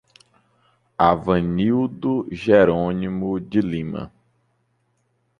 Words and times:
Avanildo 1.07 2.13
Jeronimo 2.43 3.35
de 3.43 3.61
Lima 3.67 4.07